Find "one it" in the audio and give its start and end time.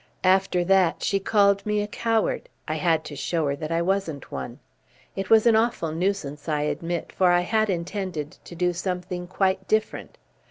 4.31-5.29